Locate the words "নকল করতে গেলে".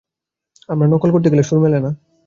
0.87-1.43